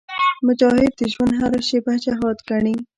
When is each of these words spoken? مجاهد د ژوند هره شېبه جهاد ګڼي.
مجاهد 0.47 0.91
د 0.97 1.01
ژوند 1.13 1.31
هره 1.39 1.59
شېبه 1.67 1.93
جهاد 2.03 2.37
ګڼي. 2.49 2.75